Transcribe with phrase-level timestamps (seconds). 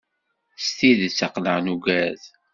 [0.65, 2.21] S tidet aql-aɣ nugad.